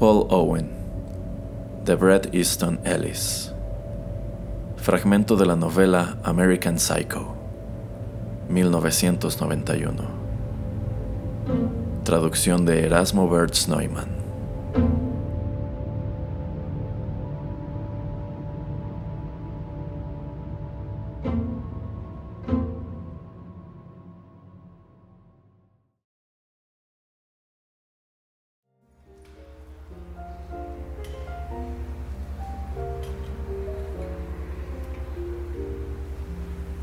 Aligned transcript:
Paul 0.00 0.26
Owen, 0.30 0.70
de 1.84 1.94
Bret 1.94 2.34
Easton 2.34 2.80
Ellis. 2.84 3.52
Fragmento 4.78 5.36
de 5.36 5.44
la 5.44 5.56
novela 5.56 6.16
American 6.24 6.78
Psycho, 6.78 7.34
1991. 8.48 10.02
Traducción 12.02 12.64
de 12.64 12.86
Erasmo 12.86 13.28
Bertz 13.28 13.68
Neumann. 13.68 14.19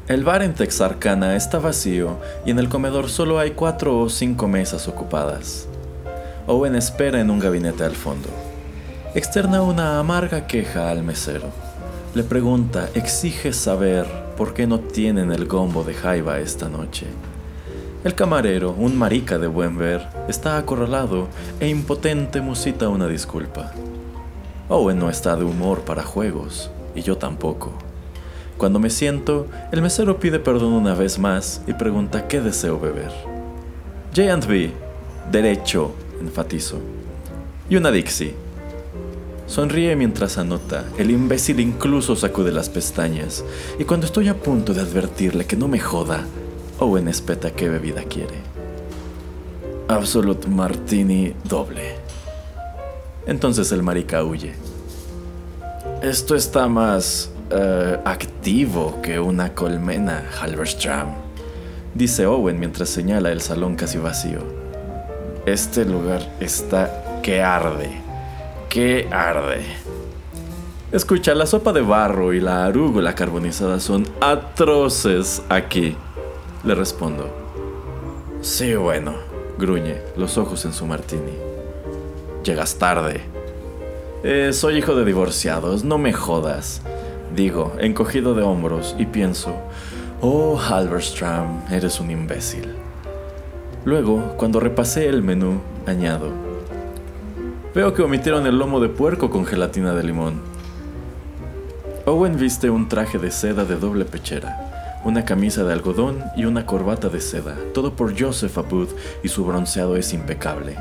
El 0.07 0.23
bar 0.23 0.41
en 0.41 0.53
Texarkana 0.53 1.35
está 1.35 1.59
vacío 1.59 2.17
y 2.45 2.51
en 2.51 2.59
el 2.59 2.69
comedor 2.69 3.09
solo 3.09 3.39
hay 3.39 3.51
cuatro 3.51 3.99
o 3.99 4.07
cinco 4.07 4.47
mesas 4.47 4.87
ocupadas. 4.87 5.67
Owen 6.47 6.75
espera 6.75 7.19
en 7.19 7.29
un 7.29 7.39
gabinete 7.39 7.83
al 7.83 7.93
fondo. 7.93 8.29
Externa 9.15 9.61
una 9.61 9.99
amarga 9.99 10.47
queja 10.47 10.91
al 10.91 11.03
mesero. 11.03 11.49
Le 12.15 12.23
pregunta, 12.23 12.87
exige 12.93 13.51
saber 13.51 14.05
por 14.37 14.53
qué 14.53 14.65
no 14.65 14.79
tienen 14.79 15.33
el 15.33 15.45
gombo 15.45 15.83
de 15.83 15.93
jaiba 15.93 16.39
esta 16.39 16.69
noche. 16.69 17.07
El 18.05 18.15
camarero, 18.15 18.71
un 18.71 18.97
marica 18.97 19.37
de 19.37 19.47
buen 19.47 19.77
ver, 19.77 20.07
está 20.29 20.57
acorralado 20.57 21.27
e 21.59 21.67
impotente 21.67 22.39
musita 22.39 22.87
una 22.87 23.09
disculpa. 23.09 23.73
Owen 24.69 24.99
no 24.99 25.09
está 25.09 25.35
de 25.35 25.43
humor 25.43 25.81
para 25.81 26.03
juegos, 26.03 26.71
y 26.95 27.01
yo 27.01 27.17
tampoco. 27.17 27.86
Cuando 28.57 28.79
me 28.79 28.89
siento, 28.89 29.45
el 29.71 29.83
mesero 29.83 30.19
pide 30.19 30.39
perdón 30.39 30.73
una 30.73 30.95
vez 30.95 31.19
más 31.19 31.61
y 31.67 31.73
pregunta 31.73 32.27
qué 32.27 32.41
deseo 32.41 32.79
beber. 32.79 33.11
J&B, 34.15 34.71
derecho, 35.31 35.91
enfatizo. 36.19 36.79
Y 37.69 37.75
una 37.75 37.91
Dixie. 37.91 38.33
Sonríe 39.45 39.95
mientras 39.95 40.39
anota, 40.39 40.85
el 40.97 41.11
imbécil 41.11 41.59
incluso 41.59 42.15
sacude 42.15 42.51
las 42.51 42.67
pestañas, 42.67 43.45
y 43.79 43.85
cuando 43.85 44.07
estoy 44.07 44.27
a 44.27 44.35
punto 44.35 44.73
de 44.73 44.81
advertirle 44.81 45.45
que 45.45 45.55
no 45.55 45.67
me 45.67 45.79
joda, 45.79 46.25
Owen 46.79 47.07
espeta 47.07 47.51
qué 47.51 47.69
bebida 47.69 48.03
quiere. 48.03 48.35
Absolute 49.87 50.47
Martini 50.47 51.33
doble. 51.47 51.95
Entonces 53.25 53.71
el 53.71 53.83
marica 53.83 54.23
huye. 54.23 54.53
Esto 56.01 56.35
está 56.35 56.67
más 56.67 57.31
eh, 57.49 57.99
activo 58.03 59.01
que 59.01 59.19
una 59.19 59.53
colmena, 59.53 60.23
Halberstram, 60.41 61.09
dice 61.93 62.25
Owen 62.25 62.59
mientras 62.59 62.89
señala 62.89 63.31
el 63.31 63.41
salón 63.41 63.75
casi 63.75 63.97
vacío. 63.97 64.39
Este 65.45 65.85
lugar 65.85 66.21
está 66.39 67.21
que 67.23 67.41
arde, 67.41 68.01
que 68.69 69.07
arde. 69.11 69.61
Escucha, 70.91 71.33
la 71.35 71.45
sopa 71.45 71.73
de 71.73 71.81
barro 71.81 72.33
y 72.33 72.39
la 72.39 72.65
arúgula 72.65 73.15
carbonizada 73.15 73.79
son 73.79 74.05
atroces 74.19 75.41
aquí, 75.49 75.95
le 76.63 76.75
respondo. 76.75 77.29
Sí, 78.41 78.75
bueno, 78.75 79.15
gruñe, 79.57 80.01
los 80.15 80.37
ojos 80.37 80.63
en 80.65 80.73
su 80.73 80.85
martini. 80.85 81.33
Llegas 82.43 82.75
tarde. 82.75 83.21
Eh, 84.23 84.51
soy 84.53 84.77
hijo 84.77 84.95
de 84.95 85.05
divorciados, 85.05 85.83
no 85.83 85.97
me 85.97 86.13
jodas. 86.13 86.81
Digo, 87.35 87.73
encogido 87.79 88.33
de 88.33 88.43
hombros, 88.43 88.95
y 88.97 89.05
pienso, 89.05 89.55
oh 90.21 90.59
Halberstram, 90.59 91.61
eres 91.69 91.99
un 91.99 92.11
imbécil. 92.11 92.73
Luego, 93.85 94.35
cuando 94.37 94.59
repasé 94.59 95.07
el 95.07 95.21
menú, 95.21 95.61
añado, 95.85 96.31
veo 97.73 97.93
que 97.93 98.01
omitieron 98.01 98.47
el 98.47 98.57
lomo 98.57 98.79
de 98.79 98.89
puerco 98.89 99.29
con 99.29 99.45
gelatina 99.45 99.93
de 99.93 100.03
limón. 100.03 100.41
Owen 102.05 102.37
viste 102.37 102.69
un 102.69 102.87
traje 102.87 103.17
de 103.19 103.31
seda 103.31 103.65
de 103.65 103.75
doble 103.75 104.05
pechera, 104.05 105.01
una 105.03 105.25
camisa 105.25 105.63
de 105.63 105.73
algodón 105.73 106.23
y 106.35 106.45
una 106.45 106.65
corbata 106.65 107.09
de 107.09 107.21
seda, 107.21 107.55
todo 107.73 107.93
por 107.93 108.19
Joseph 108.19 108.57
Abud 108.57 108.89
y 109.23 109.27
su 109.27 109.45
bronceado 109.45 109.95
es 109.95 110.13
impecable. 110.13 110.75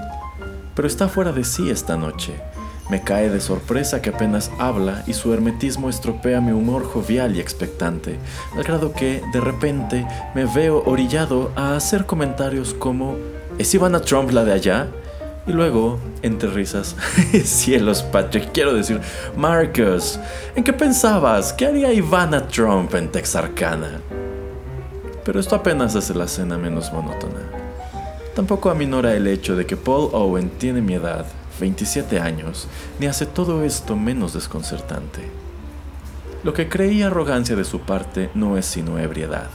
Pero 0.75 0.89
está 0.89 1.09
fuera 1.09 1.33
de 1.33 1.45
sí 1.45 1.71
esta 1.71 1.97
noche, 1.97 2.35
me 2.89 3.03
cae 3.03 3.31
de 3.31 3.41
sorpresa 3.41 4.01
que 4.01 4.11
apenas 4.11 4.51
habla 4.59 5.03
y 5.07 5.15
su 5.15 5.33
hermetismo 5.35 5.89
estropea 5.89 6.41
mi 6.41 6.53
humor 6.53 6.85
jovial 6.85 7.37
y 7.37 7.41
expectante, 7.41 8.19
al 8.57 8.63
grado 8.63 8.93
que, 8.93 9.23
de 9.33 9.41
repente, 9.41 10.07
me 10.35 10.45
veo 10.45 10.83
orillado 10.87 11.51
a 11.57 11.77
hacer 11.77 12.07
comentarios 12.07 12.75
como 12.75 13.17
¿Es 13.59 13.75
Ivana 13.75 14.01
Trump 14.01 14.31
la 14.33 14.45
de 14.45 14.53
allá? 14.53 14.89
Y 15.47 15.53
luego, 15.53 15.99
entre 16.23 16.51
risas, 16.51 16.97
cielos, 17.45 18.03
Patrick, 18.03 18.51
quiero 18.53 18.75
decir, 18.75 19.01
Marcus, 19.37 20.19
¿en 20.55 20.63
qué 20.63 20.73
pensabas? 20.73 21.53
¿Qué 21.53 21.67
haría 21.67 21.93
Ivana 21.93 22.47
Trump 22.49 22.95
en 22.95 23.11
Texarkana? 23.11 24.01
Pero 25.25 25.41
esto 25.41 25.57
apenas 25.57 25.97
hace 25.97 26.15
la 26.15 26.29
cena 26.29 26.59
menos 26.59 26.93
monótona. 26.93 27.41
Tampoco 28.35 28.71
aminora 28.71 29.15
el 29.15 29.27
hecho 29.27 29.57
de 29.57 29.65
que 29.65 29.77
Paul 29.77 30.11
Owen 30.13 30.51
tiene 30.51 30.83
mi 30.83 30.95
edad 30.95 31.25
27 31.59 32.21
años, 32.21 32.69
ni 32.99 33.07
hace 33.07 33.27
todo 33.27 33.65
esto 33.65 33.97
menos 33.97 34.33
desconcertante. 34.35 35.31
Lo 36.45 36.53
que 36.53 36.69
creí 36.69 37.03
arrogancia 37.03 37.57
de 37.57 37.65
su 37.65 37.81
parte 37.81 38.31
no 38.35 38.57
es 38.57 38.67
sino 38.67 38.99
ebriedad. 38.99 39.49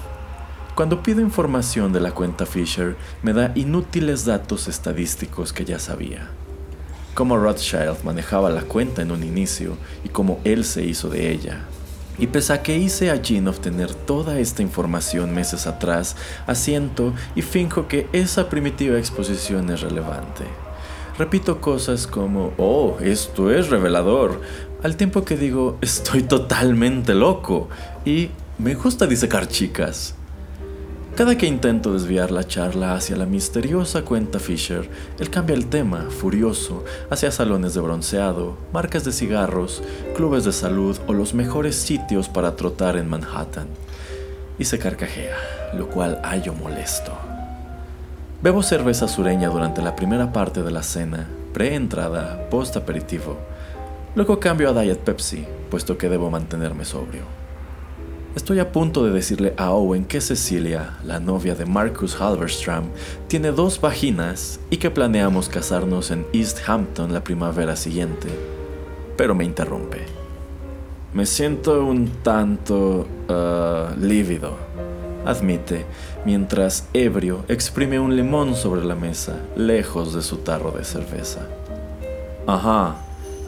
Cuando 0.75 1.03
pido 1.03 1.21
información 1.21 1.93
de 1.93 1.99
la 1.99 2.11
cuenta 2.11 2.45
Fisher, 2.45 2.95
me 3.21 3.33
da 3.33 3.51
inútiles 3.55 4.25
datos 4.25 4.67
estadísticos 4.67 5.53
que 5.53 5.65
ya 5.65 5.79
sabía. 5.79 6.29
Cómo 7.13 7.37
Rothschild 7.37 8.03
manejaba 8.03 8.49
la 8.49 8.61
cuenta 8.61 9.01
en 9.01 9.11
un 9.11 9.23
inicio 9.23 9.77
y 10.03 10.09
cómo 10.09 10.39
él 10.43 10.63
se 10.63 10.83
hizo 10.83 11.09
de 11.09 11.31
ella. 11.31 11.65
Y 12.17 12.27
pese 12.27 12.53
a 12.53 12.61
que 12.61 12.77
hice 12.77 13.11
a 13.11 13.15
Jean 13.15 13.47
obtener 13.47 13.93
toda 13.93 14.39
esta 14.39 14.61
información 14.61 15.33
meses 15.33 15.67
atrás, 15.67 16.15
asiento 16.47 17.13
y 17.35 17.41
finjo 17.41 17.87
que 17.87 18.07
esa 18.13 18.49
primitiva 18.49 18.97
exposición 18.97 19.69
es 19.71 19.81
relevante. 19.81 20.45
Repito 21.17 21.61
cosas 21.61 22.07
como, 22.07 22.53
oh, 22.57 22.97
esto 23.01 23.51
es 23.51 23.69
revelador, 23.69 24.41
al 24.83 24.95
tiempo 24.95 25.23
que 25.23 25.37
digo, 25.37 25.77
estoy 25.81 26.23
totalmente 26.23 27.13
loco 27.13 27.69
y 28.05 28.29
me 28.57 28.73
gusta 28.73 29.05
disecar 29.05 29.47
chicas. 29.47 30.15
Cada 31.15 31.37
que 31.37 31.45
intento 31.45 31.93
desviar 31.93 32.31
la 32.31 32.47
charla 32.47 32.95
hacia 32.95 33.17
la 33.17 33.25
misteriosa 33.25 34.03
cuenta 34.03 34.39
Fisher, 34.39 34.89
él 35.19 35.29
cambia 35.29 35.55
el 35.55 35.67
tema, 35.67 36.07
furioso, 36.09 36.83
hacia 37.09 37.29
salones 37.31 37.73
de 37.73 37.81
bronceado, 37.81 38.57
marcas 38.73 39.03
de 39.03 39.11
cigarros, 39.11 39.83
clubes 40.15 40.45
de 40.45 40.53
salud 40.53 40.97
o 41.05 41.13
los 41.13 41.33
mejores 41.33 41.75
sitios 41.75 42.29
para 42.29 42.55
trotar 42.55 42.95
en 42.95 43.09
Manhattan. 43.09 43.67
Y 44.57 44.65
se 44.65 44.79
carcajea, 44.79 45.35
lo 45.73 45.89
cual 45.89 46.21
hallo 46.23 46.53
molesto. 46.53 47.30
Bebo 48.41 48.63
cerveza 48.63 49.07
sureña 49.07 49.49
durante 49.49 49.83
la 49.83 49.95
primera 49.95 50.33
parte 50.33 50.63
de 50.63 50.71
la 50.71 50.81
cena, 50.81 51.29
pre-entrada, 51.53 52.49
post-aperitivo. 52.49 53.37
Luego 54.15 54.39
cambio 54.39 54.71
a 54.71 54.81
Diet 54.81 54.97
Pepsi, 54.97 55.45
puesto 55.69 55.95
que 55.99 56.09
debo 56.09 56.31
mantenerme 56.31 56.83
sobrio. 56.83 57.21
Estoy 58.35 58.57
a 58.57 58.71
punto 58.71 59.05
de 59.05 59.11
decirle 59.11 59.53
a 59.57 59.69
Owen 59.69 60.05
que 60.05 60.21
Cecilia, 60.21 60.97
la 61.05 61.19
novia 61.19 61.53
de 61.53 61.67
Marcus 61.67 62.19
Halberstram, 62.19 62.85
tiene 63.27 63.51
dos 63.51 63.79
vaginas 63.79 64.59
y 64.71 64.77
que 64.77 64.89
planeamos 64.89 65.47
casarnos 65.47 66.09
en 66.09 66.25
East 66.33 66.67
Hampton 66.67 67.13
la 67.13 67.23
primavera 67.23 67.75
siguiente, 67.75 68.27
pero 69.17 69.35
me 69.35 69.45
interrumpe. 69.45 69.99
Me 71.13 71.27
siento 71.27 71.85
un 71.85 72.07
tanto 72.23 73.05
uh, 73.29 73.99
lívido 73.99 74.55
admite, 75.25 75.85
mientras 76.25 76.87
ebrio 76.93 77.45
exprime 77.47 77.99
un 77.99 78.15
limón 78.15 78.55
sobre 78.55 78.83
la 78.83 78.95
mesa, 78.95 79.37
lejos 79.55 80.13
de 80.13 80.21
su 80.21 80.37
tarro 80.37 80.71
de 80.71 80.83
cerveza. 80.83 81.47
Ajá, 82.47 82.95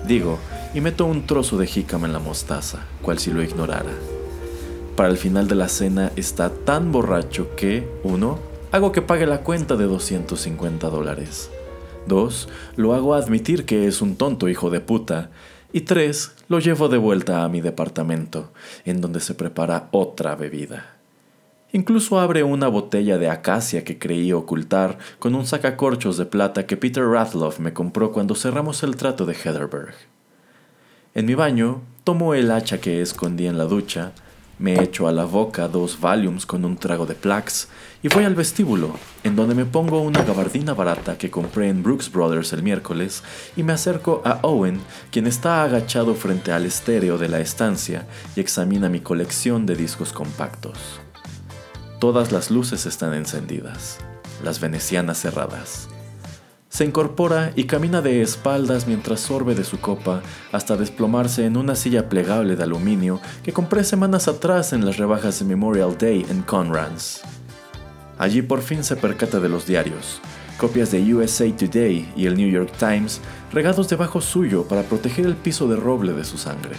digo, 0.08 0.40
y 0.74 0.82
meto 0.82 1.06
un 1.06 1.26
trozo 1.26 1.58
de 1.58 1.68
jícama 1.68 2.08
en 2.08 2.14
la 2.14 2.20
mostaza, 2.20 2.80
cual 3.02 3.20
si 3.20 3.32
lo 3.32 3.44
ignorara. 3.44 3.92
Para 4.96 5.10
el 5.10 5.18
final 5.18 5.48
de 5.48 5.56
la 5.56 5.70
cena 5.70 6.12
está 6.16 6.50
tan 6.50 6.92
borracho 6.92 7.56
que, 7.56 7.88
uno, 8.04 8.38
hago 8.72 8.92
que 8.92 9.02
pague 9.02 9.26
la 9.26 9.42
cuenta 9.42 9.76
de 9.76 9.86
250 9.86 10.90
dólares. 10.90 11.50
Dos, 12.06 12.50
lo 12.76 12.94
hago 12.94 13.14
admitir 13.16 13.66
que 13.66 13.88
es 13.88 14.02
un 14.02 14.16
tonto 14.16 14.50
hijo 14.50 14.70
de 14.70 14.82
puta. 14.82 15.32
Y 15.72 15.82
tres, 15.82 16.34
lo 16.48 16.60
llevo 16.60 16.90
de 16.90 16.98
vuelta 16.98 17.44
a 17.44 17.50
mi 17.50 17.62
departamento, 17.62 18.52
en 18.86 19.02
donde 19.02 19.20
se 19.20 19.34
prepara 19.34 19.88
otra 19.92 20.36
bebida. 20.36 20.98
Incluso 21.76 22.20
abre 22.20 22.44
una 22.44 22.68
botella 22.68 23.18
de 23.18 23.32
acacia 23.32 23.84
que 23.84 23.98
creí 23.98 24.32
ocultar 24.32 25.00
con 25.18 25.34
un 25.34 25.48
sacacorchos 25.48 26.18
de 26.18 26.28
plata 26.28 26.68
que 26.68 26.78
Peter 26.78 27.04
Rathloff 27.04 27.58
me 27.58 27.74
compró 27.74 28.12
cuando 28.12 28.36
cerramos 28.36 28.84
el 28.84 28.96
trato 28.96 29.26
de 29.26 29.34
Heatherberg. 29.34 29.96
En 31.16 31.26
mi 31.26 31.34
baño, 31.34 31.82
tomo 32.04 32.36
el 32.36 32.52
hacha 32.52 32.80
que 32.80 33.02
escondí 33.02 33.48
en 33.48 33.58
la 33.58 33.64
ducha, 33.64 34.12
me 34.60 34.84
echo 34.84 35.08
a 35.08 35.12
la 35.12 35.26
boca 35.26 35.68
dos 35.68 36.00
volumes 36.00 36.46
con 36.46 36.64
un 36.64 36.78
trago 36.78 37.08
de 37.08 37.16
Plax 37.16 37.70
y 38.04 38.08
voy 38.08 38.24
al 38.24 38.36
vestíbulo, 38.36 38.92
en 39.24 39.36
donde 39.36 39.56
me 39.56 39.66
pongo 39.66 40.00
una 40.02 40.22
gabardina 40.22 40.76
barata 40.76 41.18
que 41.18 41.32
compré 41.32 41.70
en 41.70 41.82
Brooks 41.82 42.12
Brothers 42.12 42.54
el 42.54 42.62
miércoles 42.62 43.24
y 43.56 43.64
me 43.64 43.74
acerco 43.74 44.22
a 44.26 44.38
Owen, 44.44 44.80
quien 45.10 45.26
está 45.26 45.64
agachado 45.64 46.14
frente 46.14 46.52
al 46.52 46.68
estéreo 46.68 47.18
de 47.18 47.30
la 47.30 47.40
estancia 47.40 48.06
y 48.36 48.42
examina 48.42 48.90
mi 48.90 49.00
colección 49.00 49.66
de 49.66 49.76
discos 49.76 50.14
compactos. 50.14 51.03
Todas 52.04 52.34
las 52.34 52.52
luces 52.52 52.86
están 52.86 53.14
encendidas, 53.14 53.98
las 54.44 54.60
venecianas 54.60 55.22
cerradas. 55.22 55.88
Se 56.68 56.84
incorpora 56.84 57.54
y 57.56 57.64
camina 57.64 58.02
de 58.02 58.22
espaldas 58.22 58.88
mientras 58.88 59.22
sorbe 59.22 59.56
de 59.56 59.64
su 59.64 59.80
copa 59.80 60.22
hasta 60.52 60.76
desplomarse 60.76 61.46
en 61.46 61.56
una 61.56 61.76
silla 61.76 62.10
plegable 62.10 62.58
de 62.58 62.64
aluminio 62.64 63.22
que 63.42 63.54
compré 63.54 63.86
semanas 63.86 64.28
atrás 64.28 64.74
en 64.74 64.86
las 64.86 64.98
rebajas 64.98 65.40
de 65.40 65.46
Memorial 65.46 65.98
Day 65.98 66.26
en 66.30 66.42
Conrans. 66.42 67.22
Allí 68.18 68.42
por 68.42 68.62
fin 68.62 68.84
se 68.84 68.98
percata 68.98 69.40
de 69.40 69.48
los 69.48 69.66
diarios, 69.66 70.20
copias 70.58 70.92
de 70.92 71.16
USA 71.16 71.50
Today 71.56 72.12
y 72.18 72.26
el 72.26 72.36
New 72.36 72.50
York 72.50 72.74
Times 72.78 73.22
regados 73.54 73.88
debajo 73.88 74.20
suyo 74.20 74.68
para 74.68 74.84
proteger 74.84 75.26
el 75.26 75.38
piso 75.38 75.70
de 75.70 75.78
roble 75.78 76.12
de 76.12 76.26
su 76.26 76.38
sangre. 76.38 76.76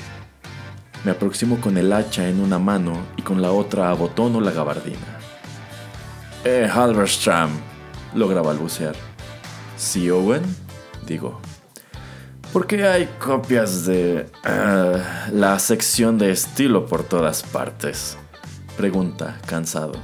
Me 1.03 1.13
aproximo 1.13 1.63
con 1.63 1.79
el 1.79 1.95
hacha 1.95 2.29
en 2.29 2.41
una 2.41 2.59
mano 2.59 2.99
y 3.17 3.23
con 3.23 3.41
la 3.41 3.53
otra 3.53 3.89
abotono 3.89 4.43
la 4.43 4.51
gabardina. 4.51 5.14
Eh, 6.47 6.69
Halberstram, 6.71 7.49
logra 8.15 8.43
balbucear. 8.43 8.95
¿Sí, 9.79 10.11
Owen? 10.11 10.43
Digo. 11.07 11.41
¿Por 12.53 12.67
qué 12.67 12.87
hay 12.87 13.07
copias 13.19 13.87
de 13.87 14.27
eh, 14.45 15.03
la 15.33 15.59
sección 15.59 16.19
de 16.19 16.33
estilo 16.33 16.85
por 16.85 17.03
todas 17.03 17.43
partes? 17.43 18.19
Pregunta, 18.77 19.39
cansado. 19.47 19.95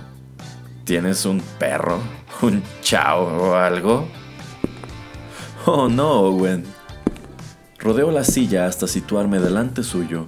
¿Tienes 0.84 1.26
un 1.26 1.42
perro? 1.58 2.00
¿Un 2.40 2.62
chao 2.81 3.50
o 3.50 3.54
algo? 3.54 4.08
Oh, 5.66 5.90
no, 5.90 6.20
Owen. 6.20 6.64
Rodeo 7.78 8.10
la 8.10 8.25
silla 8.25 8.64
hasta 8.64 8.87
situarme 8.87 9.40
delante 9.40 9.82
suyo, 9.82 10.26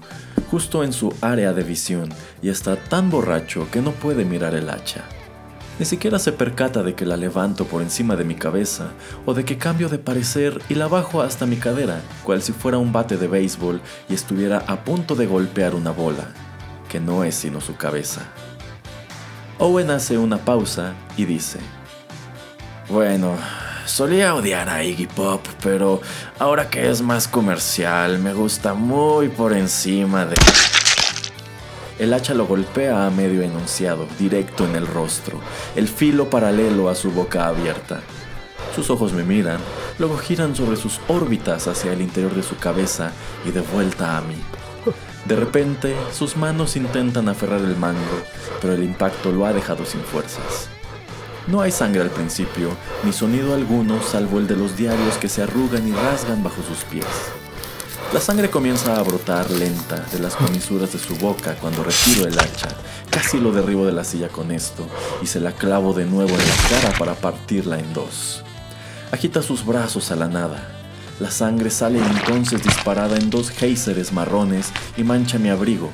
justo 0.50 0.84
en 0.84 0.92
su 0.92 1.14
área 1.22 1.54
de 1.54 1.62
visión, 1.62 2.10
y 2.42 2.50
está 2.50 2.76
tan 2.76 3.08
borracho 3.10 3.66
que 3.70 3.80
no 3.80 3.92
puede 3.92 4.26
mirar 4.26 4.54
el 4.54 4.68
hacha. 4.68 5.04
Ni 5.78 5.86
siquiera 5.86 6.18
se 6.18 6.32
percata 6.32 6.82
de 6.82 6.94
que 6.94 7.06
la 7.06 7.16
levanto 7.16 7.64
por 7.64 7.82
encima 7.82 8.14
de 8.14 8.24
mi 8.24 8.34
cabeza 8.34 8.92
o 9.24 9.34
de 9.34 9.44
que 9.44 9.58
cambio 9.58 9.88
de 9.88 9.98
parecer 9.98 10.60
y 10.68 10.74
la 10.74 10.86
bajo 10.86 11.22
hasta 11.22 11.46
mi 11.46 11.56
cadera, 11.56 12.00
cual 12.24 12.42
si 12.42 12.52
fuera 12.52 12.78
un 12.78 12.92
bate 12.92 13.16
de 13.16 13.26
béisbol 13.26 13.80
y 14.08 14.14
estuviera 14.14 14.64
a 14.66 14.84
punto 14.84 15.14
de 15.14 15.26
golpear 15.26 15.74
una 15.74 15.90
bola, 15.90 16.28
que 16.88 17.00
no 17.00 17.24
es 17.24 17.34
sino 17.34 17.60
su 17.60 17.76
cabeza. 17.76 18.20
Owen 19.58 19.90
hace 19.90 20.18
una 20.18 20.38
pausa 20.38 20.92
y 21.16 21.24
dice, 21.24 21.58
Bueno, 22.88 23.36
solía 23.86 24.34
odiar 24.34 24.68
a 24.68 24.84
Iggy 24.84 25.06
Pop, 25.06 25.44
pero 25.62 26.00
ahora 26.38 26.68
que 26.68 26.90
es 26.90 27.00
más 27.00 27.28
comercial, 27.28 28.18
me 28.18 28.34
gusta 28.34 28.74
muy 28.74 29.28
por 29.28 29.52
encima 29.52 30.26
de... 30.26 30.34
El 31.98 32.14
hacha 32.14 32.34
lo 32.34 32.46
golpea 32.46 33.06
a 33.06 33.10
medio 33.10 33.42
enunciado, 33.42 34.06
directo 34.18 34.64
en 34.64 34.76
el 34.76 34.86
rostro, 34.86 35.40
el 35.76 35.88
filo 35.88 36.30
paralelo 36.30 36.88
a 36.88 36.94
su 36.94 37.10
boca 37.10 37.46
abierta. 37.46 38.00
Sus 38.74 38.90
ojos 38.90 39.12
me 39.12 39.22
miran, 39.22 39.58
luego 39.98 40.16
giran 40.16 40.56
sobre 40.56 40.76
sus 40.76 41.00
órbitas 41.08 41.68
hacia 41.68 41.92
el 41.92 42.00
interior 42.00 42.34
de 42.34 42.42
su 42.42 42.56
cabeza 42.56 43.12
y 43.44 43.50
de 43.50 43.60
vuelta 43.60 44.16
a 44.16 44.22
mí. 44.22 44.36
De 45.26 45.36
repente, 45.36 45.94
sus 46.12 46.36
manos 46.36 46.74
intentan 46.74 47.28
aferrar 47.28 47.60
el 47.60 47.76
mango, 47.76 48.22
pero 48.60 48.72
el 48.72 48.82
impacto 48.82 49.30
lo 49.30 49.46
ha 49.46 49.52
dejado 49.52 49.84
sin 49.84 50.00
fuerzas. 50.00 50.68
No 51.46 51.60
hay 51.60 51.70
sangre 51.70 52.02
al 52.02 52.10
principio, 52.10 52.70
ni 53.04 53.12
sonido 53.12 53.54
alguno 53.54 54.02
salvo 54.02 54.38
el 54.38 54.46
de 54.46 54.56
los 54.56 54.76
diarios 54.76 55.16
que 55.18 55.28
se 55.28 55.42
arrugan 55.42 55.86
y 55.86 55.92
rasgan 55.92 56.42
bajo 56.42 56.62
sus 56.62 56.84
pies. 56.84 57.06
La 58.12 58.20
sangre 58.20 58.50
comienza 58.50 58.98
a 58.98 59.02
brotar 59.02 59.50
lenta 59.50 60.04
de 60.12 60.18
las 60.18 60.36
comisuras 60.36 60.92
de 60.92 60.98
su 60.98 61.16
boca 61.16 61.54
cuando 61.60 61.82
retiro 61.82 62.26
el 62.26 62.38
hacha. 62.38 62.68
Casi 63.10 63.38
lo 63.40 63.52
derribo 63.52 63.86
de 63.86 63.92
la 63.92 64.04
silla 64.04 64.28
con 64.28 64.50
esto 64.50 64.86
y 65.22 65.26
se 65.26 65.40
la 65.40 65.52
clavo 65.52 65.94
de 65.94 66.04
nuevo 66.04 66.30
en 66.30 66.38
la 66.38 66.56
cara 66.68 66.98
para 66.98 67.14
partirla 67.14 67.78
en 67.78 67.92
dos. 67.92 68.44
Agita 69.10 69.42
sus 69.42 69.64
brazos 69.64 70.10
a 70.10 70.16
la 70.16 70.28
nada. 70.28 70.68
La 71.20 71.30
sangre 71.30 71.70
sale 71.70 71.98
entonces 71.98 72.62
disparada 72.62 73.16
en 73.16 73.30
dos 73.30 73.50
géiseres 73.50 74.12
marrones 74.12 74.72
y 74.96 75.04
mancha 75.04 75.38
mi 75.38 75.48
abrigo. 75.48 75.90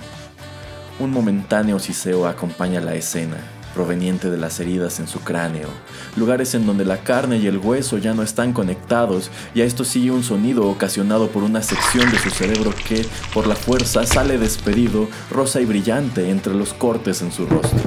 Un 0.98 1.10
momentáneo 1.12 1.78
siseo 1.78 2.26
acompaña 2.26 2.80
la 2.80 2.94
escena 2.94 3.57
proveniente 3.78 4.28
de 4.28 4.38
las 4.38 4.58
heridas 4.58 4.98
en 4.98 5.06
su 5.06 5.20
cráneo, 5.20 5.68
lugares 6.16 6.52
en 6.56 6.66
donde 6.66 6.84
la 6.84 6.96
carne 6.96 7.36
y 7.36 7.46
el 7.46 7.58
hueso 7.58 7.96
ya 7.98 8.12
no 8.12 8.24
están 8.24 8.52
conectados 8.52 9.30
y 9.54 9.60
a 9.60 9.64
esto 9.64 9.84
sigue 9.84 10.10
un 10.10 10.24
sonido 10.24 10.68
ocasionado 10.68 11.28
por 11.28 11.44
una 11.44 11.62
sección 11.62 12.10
de 12.10 12.18
su 12.18 12.28
cerebro 12.30 12.74
que, 12.88 13.06
por 13.32 13.46
la 13.46 13.54
fuerza, 13.54 14.04
sale 14.04 14.36
despedido, 14.36 15.06
rosa 15.30 15.60
y 15.60 15.64
brillante 15.64 16.28
entre 16.28 16.54
los 16.54 16.74
cortes 16.74 17.22
en 17.22 17.30
su 17.30 17.46
rostro. 17.46 17.78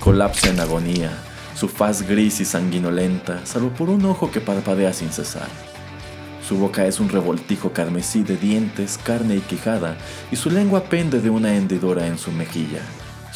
Colapsa 0.00 0.50
en 0.50 0.60
agonía, 0.60 1.12
su 1.58 1.66
faz 1.66 2.02
gris 2.02 2.38
y 2.40 2.44
sanguinolenta, 2.44 3.40
salvo 3.46 3.70
por 3.70 3.88
un 3.88 4.04
ojo 4.04 4.30
que 4.30 4.42
parpadea 4.42 4.92
sin 4.92 5.08
cesar. 5.08 5.48
Su 6.46 6.58
boca 6.58 6.84
es 6.84 7.00
un 7.00 7.08
revoltijo 7.08 7.72
carmesí 7.72 8.22
de 8.22 8.36
dientes, 8.36 9.00
carne 9.02 9.36
y 9.36 9.40
quijada, 9.40 9.96
y 10.30 10.36
su 10.36 10.50
lengua 10.50 10.84
pende 10.84 11.22
de 11.22 11.30
una 11.30 11.56
hendidora 11.56 12.06
en 12.06 12.18
su 12.18 12.32
mejilla 12.32 12.82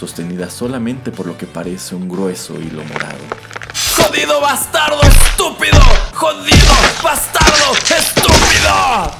sostenida 0.00 0.48
solamente 0.48 1.10
por 1.10 1.26
lo 1.26 1.36
que 1.36 1.46
parece 1.46 1.94
un 1.94 2.08
grueso 2.08 2.58
hilo 2.58 2.82
morado. 2.84 3.18
¡Jodido 3.94 4.40
bastardo 4.40 5.02
estúpido! 5.02 5.78
¡Jodido 6.14 6.74
bastardo 7.02 7.74
estúpido! 7.98 9.10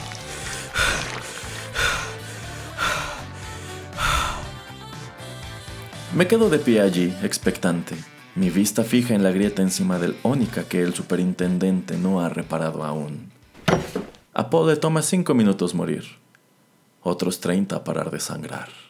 Me 6.15 6.27
quedo 6.27 6.49
de 6.49 6.59
pie 6.59 6.81
allí, 6.81 7.15
expectante, 7.23 7.95
mi 8.35 8.49
vista 8.49 8.83
fija 8.83 9.13
en 9.15 9.23
la 9.23 9.33
grieta 9.33 9.61
encima 9.61 9.99
del 9.99 10.17
ónica 10.23 10.65
que 10.65 10.81
el 10.81 10.95
superintendente 10.95 11.99
no 11.99 12.23
ha 12.23 12.31
reparado 12.31 12.85
aún. 12.85 13.31
A 14.33 14.49
Paul 14.49 14.69
le 14.71 14.77
toma 14.77 15.03
cinco 15.03 15.35
minutos 15.35 15.75
morir, 15.75 16.05
otros 17.03 17.39
treinta 17.39 17.85
parar 17.85 18.11
de 18.11 18.19
sangrar. 18.19 18.90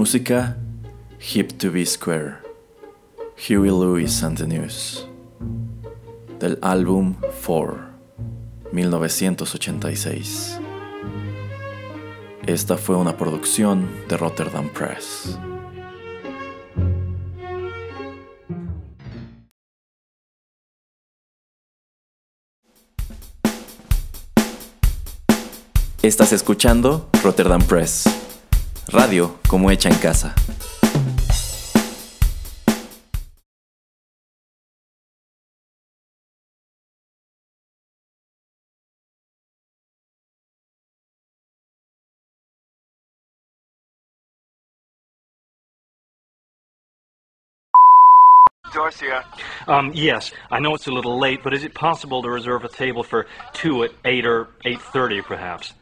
Música 0.00 0.56
Hip 1.34 1.58
to 1.58 1.70
Be 1.70 1.84
Square, 1.84 2.38
Huey 3.36 3.70
Lewis 3.70 4.22
and 4.22 4.38
the 4.38 4.46
News, 4.46 5.06
del 6.38 6.58
álbum 6.62 7.16
4, 7.44 7.78
1986. 8.72 10.58
Esta 12.46 12.78
fue 12.78 12.96
una 12.96 13.14
producción 13.18 13.90
de 14.08 14.16
Rotterdam 14.16 14.70
Press. 14.70 15.38
Estás 26.00 26.32
escuchando 26.32 27.10
Rotterdam 27.22 27.60
Press, 27.60 28.19
radio 28.92 29.38
como 29.48 29.70
hecha 29.70 29.88
en 29.88 29.96
casa. 29.96 30.34
Dorcia. 48.72 49.24
Um, 49.66 49.90
yes, 49.94 50.32
I 50.50 50.60
know 50.60 50.74
it's 50.74 50.86
a 50.86 50.92
little 50.92 51.18
late, 51.18 51.42
but 51.42 51.52
is 51.52 51.64
it 51.64 51.74
possible 51.74 52.22
to 52.22 52.30
reserve 52.30 52.64
a 52.64 52.68
table 52.68 53.02
for 53.02 53.26
two 53.52 53.82
at 53.82 53.90
eight 54.04 54.24
or 54.24 54.48
eight 54.64 54.80
thirty, 54.80 55.22
perhaps? 55.22 55.74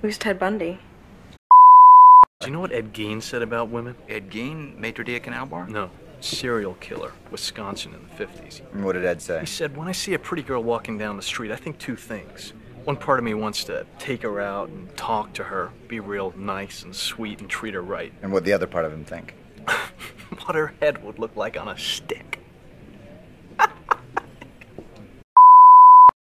Who's 0.00 0.16
Ted 0.16 0.38
Bundy? 0.38 0.78
Do 2.40 2.46
you 2.46 2.52
know 2.52 2.60
what 2.60 2.70
Ed 2.70 2.92
Gein 2.92 3.20
said 3.20 3.42
about 3.42 3.68
women? 3.68 3.96
Ed 4.08 4.30
Gein, 4.30 4.78
maitre 4.78 5.04
d' 5.04 5.20
canal 5.20 5.44
bar? 5.46 5.66
No, 5.66 5.90
serial 6.20 6.74
killer, 6.74 7.10
Wisconsin 7.32 7.94
in 7.94 8.04
the 8.04 8.14
fifties. 8.14 8.62
What 8.74 8.92
did 8.92 9.04
Ed 9.04 9.20
say? 9.20 9.40
He 9.40 9.46
said, 9.46 9.76
"When 9.76 9.88
I 9.88 9.92
see 9.92 10.14
a 10.14 10.18
pretty 10.20 10.44
girl 10.44 10.62
walking 10.62 10.98
down 10.98 11.16
the 11.16 11.22
street, 11.22 11.50
I 11.50 11.56
think 11.56 11.78
two 11.78 11.96
things." 11.96 12.52
One 12.84 12.96
part 12.96 13.18
of 13.18 13.24
me 13.24 13.34
wants 13.34 13.64
to 13.64 13.86
take 13.98 14.22
her 14.22 14.40
out 14.40 14.68
and 14.68 14.96
talk 14.96 15.32
to 15.34 15.44
her, 15.44 15.70
be 15.88 15.98
real 15.98 16.32
nice 16.36 16.84
and 16.84 16.94
sweet 16.94 17.40
and 17.40 17.50
treat 17.50 17.74
her 17.74 17.82
right. 17.82 18.12
And 18.22 18.32
what 18.32 18.44
the 18.44 18.52
other 18.52 18.68
part 18.68 18.84
of 18.84 18.92
him 18.92 19.04
think? 19.04 19.34
what 20.44 20.54
her 20.54 20.74
head 20.80 21.02
would 21.04 21.18
look 21.18 21.34
like 21.34 21.60
on 21.60 21.66
a 21.66 21.76
stick. 21.76 22.37